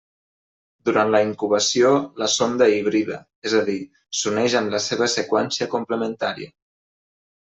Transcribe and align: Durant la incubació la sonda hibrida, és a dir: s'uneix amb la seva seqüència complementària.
Durant 0.89 1.09
la 1.15 1.19
incubació 1.25 1.91
la 2.21 2.29
sonda 2.35 2.69
hibrida, 2.77 3.19
és 3.49 3.55
a 3.59 3.61
dir: 3.69 3.77
s'uneix 4.21 4.57
amb 4.61 4.73
la 4.77 4.81
seva 4.89 5.09
seqüència 5.17 5.71
complementària. 5.77 6.53